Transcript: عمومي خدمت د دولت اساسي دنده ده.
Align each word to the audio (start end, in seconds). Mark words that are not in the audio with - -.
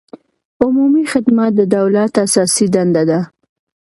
عمومي 0.63 1.03
خدمت 1.11 1.51
د 1.55 1.61
دولت 1.75 2.13
اساسي 2.25 2.65
دنده 2.73 3.03
ده. 3.09 3.19